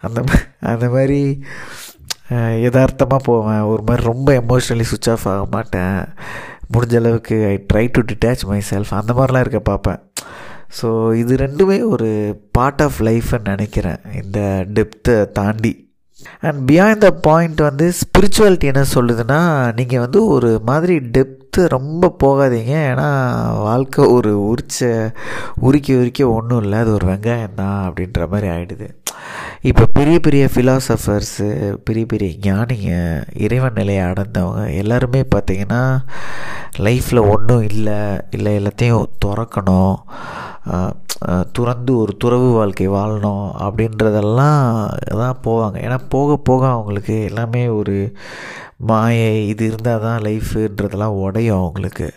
அந்த 0.02 0.22
அந்த 0.60 0.90
மாதிரி 0.90 1.44
யதார்த்தமாக 2.66 3.22
போவேன். 3.24 3.62
ஒரு 3.62 3.84
மாதிரி 3.88 4.04
ரொம்ப 4.12 4.30
எமோஷ்னலி 4.42 4.86
சுவிட்ச் 4.92 5.10
ஆஃப் 5.10 5.28
ஆக 5.32 5.46
மாட்டேன். 5.56 5.98
முடிஞ்ச 6.74 6.96
அளவுக்கு 6.96 7.38
I 7.46 7.56
try 7.74 7.86
to 7.92 8.02
detach 8.12 8.46
myself 8.70 8.94
அந்த 9.00 9.14
மாதிரிலாம் 9.14 9.46
இருக்க 9.46 9.60
பார்ப்பேன். 9.60 10.02
ஸோ 10.82 11.14
இது 11.22 11.36
ரெண்டுமே 11.36 11.78
ஒரு 11.94 12.10
பார்ட் 12.52 12.82
ஆஃப் 12.82 13.00
லைஃப்னு 13.08 13.50
நினைக்கிறேன். 13.54 14.00
இந்த 14.22 14.66
டெப்த்தை 14.78 15.16
தாண்டி. 15.40 15.74
அண்ட் 16.48 16.72
பியாண்ட் 16.72 17.04
த 17.06 17.12
பாயிண்ட் 17.28 17.62
வந்து 17.70 17.86
ஸ்பிரிச்சுவாலிட்டி 18.02 18.70
என்ன 18.72 18.84
சொல்லுதுன்னா 18.96 19.42
நீங்கள் 19.80 20.04
வந்து 20.06 20.22
ஒரு 20.36 20.52
மாதிரி 20.70 20.96
டெப்த்து 21.18 21.68
ரொம்ப 21.76 22.12
போகாதீங்க. 22.24 22.74
ஏன்னா 22.92 23.10
வாழ்க்கை 23.68 24.04
ஒரு 24.18 24.32
உரிச்ச 24.50 24.80
உரிக்க 25.68 25.98
உரிக்க 26.02 26.30
ஒன்றும் 26.38 26.62
இல்லை. 26.64 26.78
அது 26.80 26.94
ஒரு 26.98 27.08
வெங்காயம் 27.12 27.60
தான் 27.62 27.80
அப்படின்ற 27.88 28.28
மாதிரி 28.34 28.50
ஆகிடுது 28.56 28.90
இப்போ 29.70 29.84
பெரிய 29.98 30.18
பெரிய 30.26 30.44
ஃபிலாசபர்ஸு 30.54 31.48
பெரிய 31.88 32.06
பெரிய 32.12 32.30
ஞானிங்க 32.46 32.92
இறைவன் 33.46 33.78
நிலையை 33.80 34.04
அடைந்தவங்க 34.04 34.64
எல்லாருமே 34.82 35.22
பார்த்திங்கன்னா 35.36 35.82
லைஃப்பில் 36.86 37.28
ஒன்றும் 37.34 37.66
இல்லை. 37.72 38.00
இல்லை 38.38 38.52
எல்லாத்தையும் 38.60 39.12
திறக்கணும். 39.26 39.98
துறந்து 41.52 41.92
ஒரு 41.98 42.14
துறவு 42.18 42.48
வாழ்க்கை 42.52 42.88
வாழணும் 42.90 43.46
அப்படின்றதெல்லாம் 43.66 44.64
தான் 45.22 45.42
போவாங்க. 45.48 45.78
ஏன்னா 45.88 45.98
போக 46.10 46.38
போக 46.50 46.64
அவங்களுக்கு 46.68 47.16
எல்லாமே 47.24 47.68
ஒரு 47.80 47.96
மாயை 48.92 49.48
இது 49.48 49.64
இருந்தால் 49.66 50.04
தான் 50.08 50.22
லைஃபுன்றதெல்லாம் 50.22 51.20
உடையும் 51.26 51.60
அவங்களுக்கு. 51.60 52.08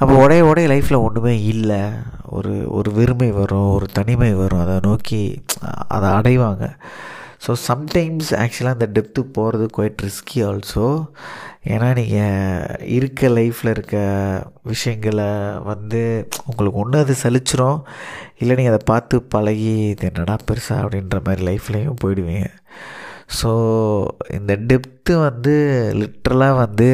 அப்போ 0.00 0.14
உடைய 0.24 0.42
உடைய 0.44 0.66
லைஃப்பில் 0.72 1.04
ஒன்றுமே 1.06 1.34
இல்லை. 1.44 1.80
ஒரு 2.36 2.52
ஒரு 2.70 2.90
வெறுமை 2.98 3.30
வரும் 3.32 3.70
ஒரு 3.76 3.86
தனிமை 3.92 4.34
வரும். 4.34 4.60
அதை 4.60 4.76
நோக்கி 4.82 5.22
அதை 5.88 6.08
அடைவாங்க. 6.10 6.66
ஸோ 7.46 7.52
சம்டைம்ஸ் 7.68 8.30
ஆக்சுவலாக 8.42 8.76
அந்த 8.76 8.86
டெப்த்து 8.96 9.20
போகிறது 9.36 9.66
குவைட் 9.76 10.02
ரிஸ்கி 10.06 10.38
ஆல்சோ 10.48 10.86
ஏன்னா 11.72 11.88
நீங்கள் 11.98 12.86
இருக்க 12.96 13.28
லைஃப்பில் 13.28 13.72
இருக்க 13.72 13.96
விஷயங்களை 14.62 15.28
வந்து 15.70 16.00
உங்களுக்கு 16.46 16.80
ஒன்று 16.82 16.98
அது 16.98 17.14
சலிச்சிரும். 17.22 17.80
இல்லை 18.40 18.56
நீங்கள் 18.56 18.74
அதை 18.74 18.82
பார்த்து 18.84 19.22
பழகி 19.34 19.74
இது 19.88 20.06
என்னடா 20.10 20.36
பெருசா 20.50 20.76
அப்படின்ற 20.84 21.20
மாதிரி 21.26 21.44
லைஃப்லேயும் 21.50 22.00
போயிடுவீங்க. 22.04 22.46
ஸோ 23.38 23.50
இந்த 24.38 24.52
டெப்த்து 24.70 25.14
வந்து 25.28 25.54
லிட்ரலாக 26.00 26.60
வந்து 26.64 26.90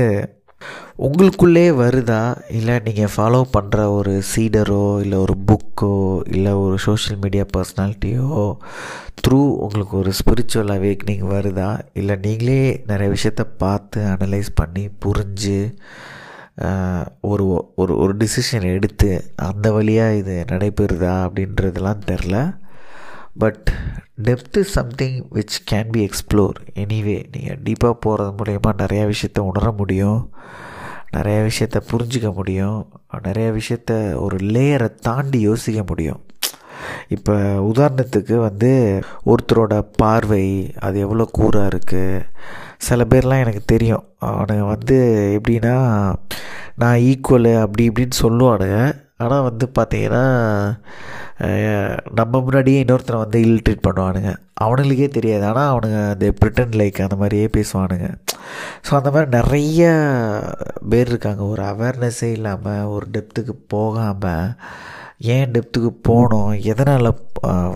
உங்களுக்குள்ளே 1.06 1.66
வருதா? 1.82 2.20
இல்லை 2.58 2.74
நீங்கள் 2.84 3.12
ஃபாலோ 3.14 3.40
பண்ணுற 3.56 3.86
ஒரு 3.98 4.12
சீடரோ 4.32 4.84
இல்லை 5.04 5.18
ஒரு 5.18 5.34
புக்கோ 5.48 5.94
இல்லை 6.34 6.52
ஒரு 6.64 6.76
சோஷியல் 6.78 7.20
மீடியா 7.20 7.44
பர்சனாலிட்டியோ 7.56 8.28
த்ரூ 9.22 9.40
உங்களுக்கு 9.64 9.94
ஒரு 9.96 10.12
ஸ்பிரிச்சுவல் 10.20 10.72
அவேக்னிங் 10.78 11.24
வருதா? 11.34 11.70
இல்லை 12.00 12.16
நீங்களே 12.26 12.60
நிறைய 12.86 13.08
விஷயத்த 13.16 13.44
பார்த்து 13.64 14.00
அனலைஸ் 14.14 14.50
பண்ணி 14.54 14.84
புரிஞ்சு 15.06 15.58
ஒரு 17.30 17.44
ஒரு 17.82 17.92
ஒரு 18.02 18.12
டிசிஷன் 18.16 18.66
எடுத்து 18.74 19.08
அந்த 19.48 19.66
வழியாக 19.72 20.18
இது 20.20 20.34
நடைபெறுதா 20.52 21.14
அப்படின்றதெல்லாம் 21.26 22.04
தெரில. 22.10 22.36
But 23.38 23.72
depth 24.22 24.56
is 24.56 24.70
something 24.70 25.28
which 25.32 25.56
can 25.70 25.90
be 25.90 26.08
explore 26.08 26.58
anyway 26.74 27.24
நீங்கள் 27.32 27.60
டீப்பாக 27.64 27.90
போகிறது 27.90 28.30
மூலயமா 28.30 28.72
நிறையா 28.76 29.12
விஷயத்த 29.12 29.38
உணர 29.38 29.70
முடியும். 29.70 30.34
நிறைய 31.10 31.48
விஷயத்த 31.50 31.80
புரிஞ்சிக்க 31.90 32.34
முடியும். 32.34 32.92
நிறைய 33.22 33.52
விஷயத்த 33.52 34.14
ஒரு 34.14 34.36
லேயரை 34.36 34.94
தாண்டி 34.94 35.40
யோசிக்க 35.40 35.82
முடியும். 35.86 36.20
இப்போ 37.08 37.32
உதாரணத்துக்கு 37.74 38.36
வந்து 38.36 39.00
ஒருத்தரோட 39.26 39.88
பார்வை 39.96 40.72
அது 40.78 41.00
எவ்வளோ 41.00 41.30
கூறாக 41.38 41.70
இருக்குது 41.72 42.22
சில 42.78 43.04
பேர்லாம் 43.04 43.40
எனக்கு 43.40 43.62
தெரியும். 43.64 44.04
அவனுங்க 44.20 44.66
வந்து 44.66 44.98
எப்படின்னா 45.40 45.76
நான் 46.74 46.98
ஈக்குவலு 46.98 47.60
அப்படி 47.60 47.88
இப்படின்னு 47.88 48.22
சொல்லுவானுங்க. 48.22 49.03
ஆனால் 49.24 49.46
வந்து 49.48 49.66
பார்த்தீங்கன்னா 49.78 50.24
நம்ம 52.18 52.40
முன்னாடியே 52.46 52.80
இன்னொருத்தனை 52.82 53.18
வந்து 53.22 53.38
இல் 53.46 53.62
ட்ரீட் 53.64 53.86
பண்ணுவானுங்க. 53.86 54.32
அவனுங்களுக்கே 54.64 55.08
தெரியாது. 55.16 55.44
ஆனால் 55.50 55.70
அவனுங்க 55.72 55.98
அந்த 56.12 56.26
பிரிட்டன் 56.40 56.76
லைக் 56.80 56.98
அந்த 57.06 57.16
மாதிரியே 57.22 57.46
பேசுவானுங்க. 57.56 58.08
ஸோ 58.86 58.90
அந்த 58.98 59.10
மாதிரி 59.14 59.28
நிறைய 59.38 59.82
பேர் 60.92 61.10
இருக்காங்க. 61.12 61.42
ஒரு 61.52 61.62
அவேர்னஸ்ஸே 61.72 62.30
இல்லாமல் 62.38 62.90
ஒரு 62.94 63.06
டெப்த்துக்கு 63.16 63.54
போகாமல் 63.74 64.54
ஏன் 65.34 65.52
டெப்த்துக்கு 65.54 65.90
போனோம்? 66.08 66.52
எதனால் 66.72 67.10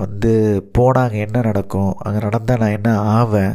வந்து 0.03 0.33
போனாங்க? 0.79 1.17
என்ன 1.27 1.43
நடக்கும்? 1.51 1.93
அங்கே 2.05 2.21
நடந்தால் 2.27 2.61
நான் 2.63 2.77
என்ன 2.79 2.91
ஆவேன்? 3.19 3.55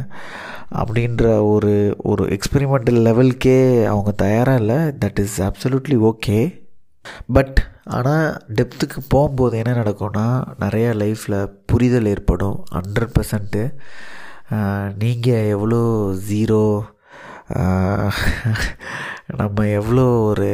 அப்படின்ற 0.80 1.24
ஒரு 1.52 1.72
ஒரு 2.10 2.24
எக்ஸ்பெரிமெண்டல் 2.36 2.98
லெவல்க்கே 3.08 3.60
அவங்க 3.92 4.12
தயாராக 4.24 4.60
இல்லை. 4.62 4.78
That 5.02 5.20
is 5.24 5.36
absolutely 5.48 5.98
okay 6.10 6.38
but 7.36 7.58
ஆனால் 7.84 8.26
டெப்த்துக்கு 8.54 9.00
போகும்போது 9.08 9.58
என்ன 9.58 9.72
நடக்கும்னா 9.82 10.26
நிறையா 10.58 10.90
லைஃப்பில் 10.94 11.38
புரிதல் 11.66 12.06
ஏற்படும் 12.06 12.64
ஹண்ட்ரட் 12.70 13.14
பர்சன்ட்டு 13.18 13.64
நீங்கள் 14.98 15.48
எவ்வளோ 15.48 15.82
ஜீரோ 16.28 16.64
நம்ம 19.36 19.66
எவ்வளோ 19.70 20.04
ஒரு 20.20 20.50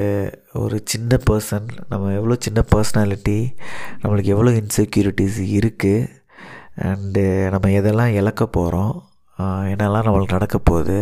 ஒரு 0.52 0.82
சின்ன 0.84 1.18
பர்சன் 1.30 1.68
நம்ம 1.88 2.12
எவ்வளோ 2.12 2.37
சின்ன 2.38 2.64
பர்சனாலிட்டி 2.76 3.38
நம்மளுக்கு 4.02 4.32
எவ்வளோ 4.32 4.52
இன்செக்யூரிட்டிஸ் 4.52 5.38
இருக்குது 5.52 6.08
அண்டு 6.82 7.50
நம்ம 7.50 7.70
எதெல்லாம் 7.70 8.16
இழக்க 8.16 8.46
போகிறோம் 8.46 8.94
என்னெல்லாம் 9.64 10.04
நம்மளுக்கு 10.04 10.32
நடக்க 10.32 10.58
போகுது 10.58 10.99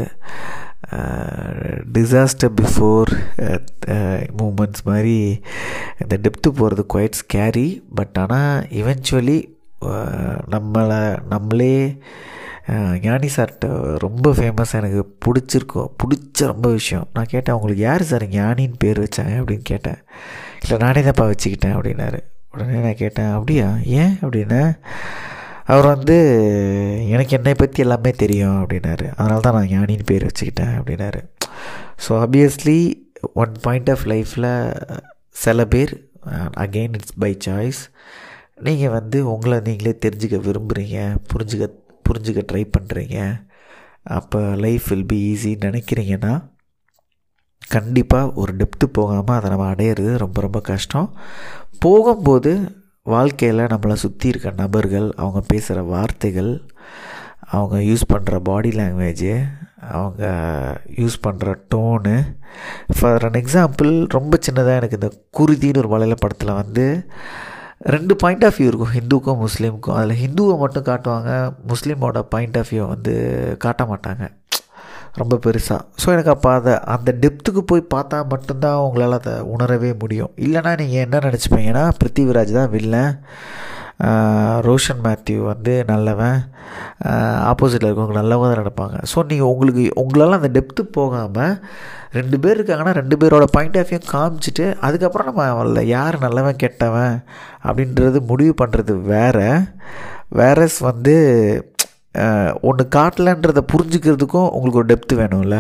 டிசாஸ்டர் 1.92 2.52
பிஃபோர் 2.54 3.10
மூமெண்ட்ஸ் 4.36 4.84
மாதிரி 4.84 5.42
இந்த 6.02 6.14
டெப்த்து 6.24 6.48
போகிறது 6.60 6.82
குவைட் 6.94 7.20
ஸ்கேரி 7.22 7.68
பட் 7.94 8.18
ஆனால் 8.22 8.66
இவென்ச்சுவலி 8.80 9.38
நம்மளை 10.54 11.00
நம்மளே 11.32 11.74
ஞானி 13.04 13.28
சார்கிட்ட 13.34 13.66
ரொம்ப 14.04 14.30
ஃபேமஸாக 14.38 14.80
எனக்கு 14.80 15.02
பிடிச்சிருக்கும் 15.24 15.92
பிடிச்ச 16.00 16.46
ரொம்ப 16.52 16.68
விஷயம். 16.70 17.06
நான் 17.14 17.30
கேட்டேன் 17.30 17.54
அவங்களுக்கு 17.54 17.82
யார் 17.82 18.02
சார் 18.02 18.24
ஞானின்னு 18.34 18.78
பேர் 18.78 18.98
வச்சாங்க? 19.04 19.34
அப்படின்னு 19.40 19.64
கேட்டேன். 19.72 20.00
இல்லை 20.62 20.76
நானே 20.84 21.00
தான்ப்பா 21.06 21.26
வச்சுக்கிட்டேன் 21.32 21.76
அப்படின்னாரு. 21.76 22.20
உடனே 22.52 22.78
நான் 22.86 23.00
கேட்டேன் 23.02 23.30
அப்படியா? 23.36 23.68
ஏன்? 24.00 24.14
அப்படின்னா 24.22 24.62
அவர் 25.72 25.86
வந்து 25.94 26.16
எனக்கு 27.14 27.36
என்னை 27.38 27.54
பற்றி 27.54 27.82
எல்லாமே 27.82 28.10
தெரியும் 28.22 28.58
அப்படின்னாரு. 28.62 29.06
அதனால 29.16 29.40
தான் 29.40 29.56
நான் 29.58 29.72
ஞானின்னு 29.74 30.06
பேர் 30.10 30.28
வச்சுக்கிட்டேன் 30.28 30.74
அப்படின்னாரு. 30.78 31.20
So 32.04 32.10
obviously 32.24 32.78
one 33.42 33.54
point 33.66 33.90
of 33.90 34.04
லைஃப்பில் 34.12 34.50
சில 35.28 35.64
பேர் 35.64 36.10
அகெயின் 36.56 36.94
இட்ஸ் 36.94 37.18
பை 37.18 37.36
சாய்ஸ் 37.46 37.80
நீங்கள் 38.56 38.88
வந்து 38.88 39.32
உங்களை 39.32 39.60
நீங்களே 39.60 39.98
தெரிஞ்சுக்க 40.06 40.38
விரும்புகிறீங்க 40.38 41.16
புரிஞ்சுக்க 41.32 41.66
புரிஞ்சுக்க 42.08 42.42
ட்ரை 42.52 42.70
பண்ணுறீங்க 42.78 43.46
அப்போ 44.02 44.40
லைஃப் 44.40 44.86
வில் 44.88 45.06
பி 45.06 45.18
ஈஸின்னு 45.34 45.64
நினைக்கிறீங்கன்னா 45.64 46.32
கண்டிப்பாக 47.68 48.32
ஒரு 48.34 48.56
டெப்த்து 48.56 48.84
போகாமல் 48.84 49.36
அதை 49.36 49.50
நம்ம 49.50 49.72
அடையிறது 49.72 50.16
ரொம்ப 50.16 50.40
ரொம்ப 50.40 50.60
கஷ்டம். 50.60 51.18
போகும்போது 51.78 52.52
வாழ்க்கையில் 53.02 53.58
நம்மளை 53.58 53.92
சுற்றி 53.92 54.28
இருக்க 54.28 54.50
நபர்கள் 54.50 55.12
அவங்க 55.16 55.40
பேசுகிற 55.46 55.82
வார்த்தைகள் 55.82 56.68
அவங்க 57.40 57.76
யூஸ் 57.78 58.10
பண்ணுற 58.12 58.40
பாடி 58.40 58.70
லாங்குவேஜு 58.70 59.44
அவங்க 59.96 60.24
யூஸ் 61.00 61.16
பண்ணுற 61.26 61.54
டோனு 61.74 62.14
ஃபார் 62.98 63.24
அன் 63.28 63.38
எக்ஸாம்பிள் 63.42 63.90
ரொம்ப 64.16 64.38
சின்னதாக 64.46 64.80
எனக்கு 64.80 64.98
இந்த 65.00 65.10
குருதின்னு 65.38 65.82
ஒரு 65.82 65.92
மலையாள 65.94 66.16
படத்தில் 66.20 66.58
வந்து 66.62 66.86
ரெண்டு 67.94 68.14
பாயிண்ட் 68.16 68.44
ஆஃப் 68.44 68.56
வியூ 68.58 68.68
இருக்கும் 68.70 68.94
ஹிந்துக்கும் 68.96 69.42
முஸ்லீமுக்கும். 69.44 69.96
அதில் 69.98 70.20
ஹிந்துவை 70.22 70.54
மட்டும் 70.58 70.88
காட்டுவாங்க 70.88 71.30
முஸ்லீமோட 71.72 72.22
பாயிண்ட் 72.34 72.58
ஆஃப் 72.58 72.70
வியூ 72.72 72.86
வந்து 72.94 73.14
காட்ட 73.64 73.84
மாட்டாங்க. 73.84 74.24
ரொம்ப 75.20 75.34
பெருசாக 75.44 75.80
ஸோ 76.00 76.08
எனக்கு 76.14 76.32
அப்போ 76.34 76.48
அதை 76.58 76.72
அந்த 76.94 77.10
டெப்த்துக்கு 77.22 77.62
போய் 77.70 77.90
பார்த்தா 77.94 78.18
மட்டும்தான் 78.32 78.82
உங்களால் 78.86 79.16
அதை 79.18 79.34
உணரவே 79.54 79.90
முடியும். 80.02 80.32
இல்லைனா 80.46 80.72
நீங்கள் 80.80 81.04
என்ன 81.06 81.20
நினச்சிப்பீங்கன்னா 81.26 81.84
பிருத்திவிராஜ் 82.00 82.58
தான் 82.58 82.70
வில்லன் 82.70 83.14
ரோஷன் 84.66 85.00
மேத்யூ 85.06 85.38
வந்து 85.50 85.72
நல்லவன். 85.90 86.38
ஆப்போசிட்டில் 87.50 87.88
இருக்கவங்க 87.88 88.16
நல்லவங்க 88.18 88.48
தான் 88.50 88.60
நடப்பாங்க 88.62 88.96
ஸோ 89.12 89.18
நீங்கள் 89.30 89.50
உங்களுக்கு 89.52 89.84
உங்களால் 90.02 90.36
அந்த 90.38 90.50
டெப்த்து 90.56 90.82
போகாமல் 90.98 91.54
ரெண்டு 92.18 92.36
பேர் 92.42 92.58
இருக்காங்கன்னா 92.58 92.94
ரெண்டு 93.00 93.16
பேரோட 93.22 93.46
பாயிண்ட் 93.56 93.78
ஆஃப் 93.80 93.90
வியூ 93.92 94.00
காமிச்சிட்டு 94.12 94.66
அதுக்கப்புறம் 94.88 95.28
நம்ம 95.30 95.46
அவள 95.54 95.82
யார் 95.96 96.18
நல்லவன் 96.26 96.60
கெட்டவன் 96.62 97.16
அப்படின்றது 97.68 98.20
முடிவு 98.30 98.54
பண்ணுறது 98.62 98.94
வேறு. 99.12 99.48
வேறஸ் 100.40 100.78
வந்து 100.90 101.16
ஒன்று 102.68 102.84
காட்டலன்றதை 102.96 103.62
புரிஞ்சுக்கிறதுக்கும் 103.72 104.48
உங்களுக்கு 104.56 104.80
ஒரு 104.82 104.90
டெப்த்து 104.92 105.20
வேணும்ல. 105.22 105.58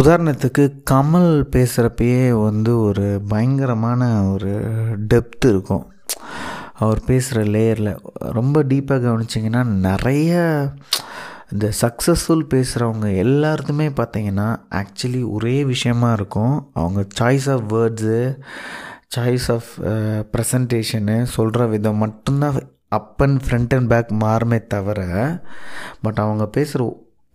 உதாரணத்துக்கு 0.00 0.64
கமல் 0.90 1.30
பேசுகிறப்பயே 1.54 2.24
வந்து 2.46 2.72
ஒரு 2.88 3.06
பயங்கரமான 3.32 4.02
ஒரு 4.34 4.52
டெப்த் 5.12 5.46
இருக்கும். 5.52 5.84
அவர் 6.84 7.00
பேசுகிற 7.06 7.38
லேயரில் 7.54 7.92
ரொம்ப 8.38 8.62
டீப்பாக 8.62 9.04
கவனிச்சிங்கன்னா 9.06 9.62
நிறைய 9.88 10.32
இந்த 11.52 11.66
சக்ஸஸ்ஃபுல் 11.82 12.44
பேசுகிறவங்க 12.54 13.08
எல்லாருக்குமே 13.16 13.86
பார்த்தீங்கன்னா 13.88 14.48
ஆக்சுவலி 14.80 15.22
ஒரே 15.36 15.56
விஷயமா 15.64 16.08
இருக்கும். 16.12 16.56
அவங்க 16.80 17.00
choice 17.20 17.48
of 17.54 17.64
words 17.74 18.18
choice 19.16 19.46
of 19.54 19.70
presentation 20.32 21.16
சொல்கிற 21.36 21.66
விதம் 21.66 22.02
மட்டும்தான் 22.04 22.56
up 22.98 23.22
and 23.22 23.40
front 23.44 23.74
and 23.76 23.90
back 23.92 24.10
மாறுமே 24.24 24.58
தவிர 24.74 25.00
பட் 26.02 26.20
அவங்க 26.24 26.44
பேசுகிற 26.56 26.82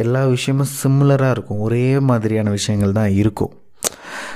எல்லா 0.04 0.22
விஷயமும் 0.36 0.72
சிம்லராக 0.84 1.34
இருக்கும். 1.36 1.64
ஒரே 1.68 1.88
மாதிரியான 2.10 2.50
விஷயங்கள் 2.50 2.98
தான் 3.00 3.12
இருக்கும். 3.22 3.54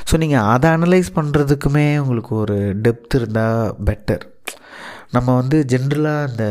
ஸோ 0.10 0.18
நீங்கள் 0.24 0.48
அதை 0.54 0.68
அனலைஸ் 0.76 1.10
பண்ணுறதுக்குமே 1.16 1.86
உங்களுக்கு 1.98 2.34
ஒரு 2.36 2.58
டெப்த் 2.86 3.16
இருந்தால் 3.20 3.76
பெட்டர் 3.90 4.26
நம்ம 5.16 5.36
வந்து 5.40 5.58
ஜென்ரலாக 5.72 6.30
இந்த 6.30 6.46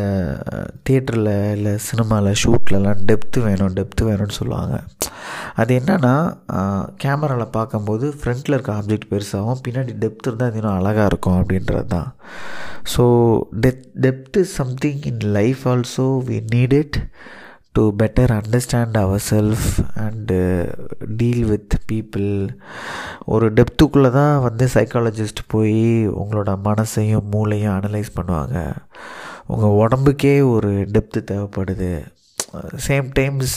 தியேட்டரில் 0.87 1.33
இல்லை 1.57 1.73
சினிமாவில் 1.87 2.39
ஷூட்லலாம் 2.43 3.03
டெப்த்து 3.09 3.39
வேணும் 3.47 3.75
டெப்த்து 3.79 4.09
வேணும்னு 4.09 4.37
சொல்லுவாங்க. 4.39 4.77
அது 5.61 5.73
என்னென்னா 5.81 6.15
கேமராவில் 7.03 7.55
பார்க்கும்போது 7.57 8.07
ஃப்ரண்ட்டில் 8.21 8.57
இருக்க 8.57 8.73
ஆப்ஜெக்ட் 8.81 9.11
பெருசாகவும் 9.13 9.63
பின்னாடி 9.67 9.93
டெப்த் 10.05 10.29
இருந்தால் 10.29 10.51
அது 10.51 10.61
இன்னும் 10.61 10.79
அழகாக 10.79 11.11
இருக்கும் 11.13 11.39
அப்படின்றது 11.41 11.87
தான். 11.97 12.09
So 12.95 13.05
death 13.65 13.85
depth 14.07 14.39
is 14.43 14.57
something 14.63 15.03
in 15.13 15.25
life 15.39 15.65
also 15.75 16.07
we 16.31 16.39
need 16.55 16.77
it 16.83 16.99
to 17.77 17.83
better 18.01 18.33
understand 18.37 18.97
ourself 19.31 19.67
and 20.05 20.37
deal 21.17 21.45
with 21.45 21.75
people 21.93 22.31
ஒரு 23.35 23.47
டெப்த்துக்குள்ளே 23.59 24.11
தான் 24.11 24.35
வந்து 24.47 24.65
சைக்காலஜிஸ்ட் 24.75 25.43
போய் 25.55 25.83
உங்களோட 26.23 26.53
மனசையும் 26.69 27.29
மூளையும் 27.35 27.77
அனலைஸ் 27.79 28.17
பண்ணுவாங்க. 28.19 28.57
உங்கள் 29.47 29.77
உடம்புக்கே 29.83 30.35
ஒரு 30.55 30.71
டெப்த்து 30.95 31.23
தேவைப்படுது. 31.31 31.93
சேம் 32.89 33.09
டைம்ஸ் 33.13 33.55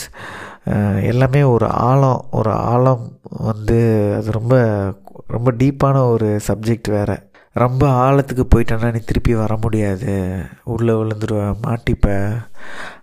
எல்லாமே 1.10 1.42
ஒரு 1.54 1.66
ஆழம் 1.88 2.22
ஒரு 2.38 2.50
ஆழம் 2.72 3.04
வந்து 3.48 3.78
அது 4.16 4.30
ரொம்ப 4.38 4.54
ரொம்ப 5.36 5.50
டீப்பான 5.52 5.96
ஒரு 6.12 6.28
சப்ஜெக்ட் 6.48 6.88
வேறு. 6.96 7.16
ரொம்ப 7.52 8.10
ஆழத்துக்கு 8.10 8.44
போயிட்டேன்னா 8.54 8.92
நீ 8.92 8.98
திருப்பி 8.98 9.34
வர 9.34 9.56
முடியாது. 9.60 10.42
உள்ளே 10.64 10.92
விழுந்துருவ 10.92 11.54
மாட்டிப்ப. 11.62 12.36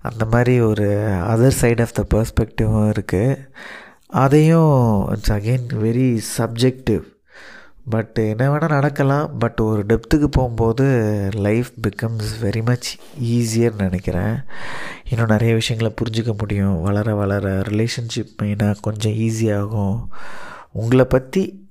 அந்த 0.02 0.26
மாதிரி 0.26 0.60
ஒரு 0.60 0.88
அதர் 1.08 1.48
சைட் 1.48 1.82
ஆஃப் 1.82 1.94
த 1.94 2.06
பர்ஸ்பெக்டிவும் 2.14 2.96
இருக்குது 2.96 3.50
அதையும் 4.08 5.10
it's 5.10 5.32
again 5.32 5.68
very 5.74 6.20
subjective 6.38 7.04
but 7.90 8.18
என்ன 8.18 8.56
வேணால் 8.56 8.68
நடக்கலாம். 8.68 9.38
பட் 9.38 9.60
ஒரு 9.60 9.86
டெப்த்துக்கு 9.86 10.24
போகும்போது 10.24 10.86
லைஃப் 11.34 11.70
பிகம்ஸ் 11.88 12.32
வெரி 12.42 12.66
மச் 12.66 12.98
ஈஸியர்னு 13.24 13.82
நினைக்கிறேன். 13.82 14.36
இன்னும் 15.10 15.28
நிறைய 15.28 15.54
விஷயங்களை 15.54 15.96
புரிஞ்சிக்க 16.02 16.38
முடியும். 16.38 16.82
வளர 16.82 17.16
வளர 17.16 17.60
ரிலேஷன்ஷிப் 17.60 18.36
மெயினாக 18.42 18.76
கொஞ்சம் 18.82 19.12
ஈஸியாகும் 19.12 20.08
உங்களை 20.72 21.06
பற்றி 21.06 21.67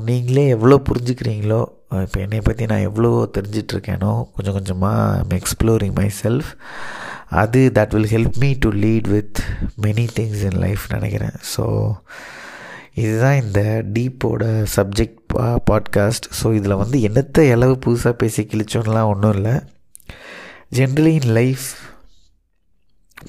நீங்களே 0.00 0.48
எவ்வளோ 0.48 0.82
புரிஞ்சுக்கிறீங்களோ 0.88 1.60
இப்போ 2.02 2.20
என்னை 2.20 2.40
பற்றி 2.40 2.66
நான் 2.66 2.86
எவ்வளோ 2.88 3.30
தெரிஞ்சிட்ருக்கேனோ 3.38 4.12
கொஞ்சம் 4.34 4.52
கொஞ்சமாக 4.52 5.16
ஐம் 5.16 5.40
எக்ஸ்ப்ளோரிங் 5.40 5.94
மை 5.94 6.10
செல்ஃப் 6.22 6.50
அது 7.28 7.70
that 7.74 7.94
will 7.94 8.10
help 8.10 8.38
me 8.38 8.54
to 8.58 8.70
lead 8.70 9.08
with 9.08 9.38
many 9.82 10.06
things 10.16 10.42
in 10.50 10.58
life 10.58 10.84
நினைக்கிறேன். 10.88 11.36
ஸோ 11.56 11.64
இதுதான் 12.94 13.40
இந்த 13.42 13.82
டீப்போட 13.94 14.64
சப்ஜெக்ட் 14.76 15.20
பா 15.26 15.60
பாட்காஸ்ட் 15.70 16.26
ஸோ 16.42 16.54
இதில் 16.54 16.76
வந்து 16.76 16.98
என்னத்த 16.98 17.52
அளவு 17.52 17.78
புதுசாக 17.86 18.12
பேசி 18.12 18.42
கிழிச்சோன்னெலாம் 18.42 19.10
ஒன்றும் 19.12 19.34
இல்லை. 19.34 19.54
Generally 20.72 21.14
in 21.22 21.32
life 21.32 21.66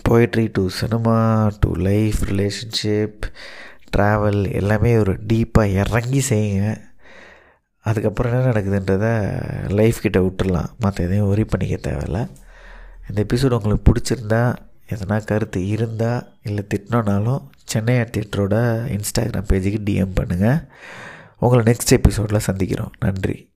poetry 0.10 0.50
to 0.52 0.68
cinema 0.70 1.50
to 1.60 1.74
life 1.74 2.20
relationship 2.24 3.24
travel 3.96 4.52
எல்லாமே 4.52 4.98
ஒரு 4.98 5.14
டீப்பாக 5.14 5.66
இறங்கி 5.66 6.24
செய்யுங்க. 6.30 6.82
அதுக்கப்புறம் 7.80 8.34
என்ன 8.34 8.52
நடக்குதுன்றத 8.52 9.06
லைஃப் 9.72 10.02
கிட்ட 10.02 10.20
விட்டுடலாம். 10.20 10.70
மற்ற 10.80 11.04
எதையும் 11.04 11.28
ஒரி 11.28 11.44
பண்ணிக்க 11.44 11.92
தேவையில்ல. 11.92 12.30
இந்த 13.10 13.26
எபிசோடு 13.30 13.52
உங்களுக்கு 13.52 13.92
பிடிச்சிருந்தா 13.92 14.56
எதனா 14.90 15.26
கருத்து 15.26 15.68
இருந்தால் 15.68 16.34
இல்லை 16.44 16.66
திட்டினோனாலும் 16.74 17.42
சென்னை 17.64 17.96
தியேட்டரோட 17.96 18.56
இன்ஸ்டாகிராம் 18.88 19.48
பேஜுக்கு 19.50 19.78
டிஎம் 19.86 20.16
பண்ணுங்கள் 20.20 20.68
உங்களை 21.40 21.74
நெக்ஸ்ட் 21.74 21.90
எபிசோடில் 21.90 22.46
சந்திக்கிறோம். 22.48 22.92
நன்றி. 23.00 23.55